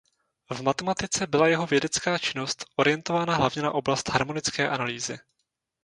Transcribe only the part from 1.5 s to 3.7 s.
vědecká činnost orientována hlavně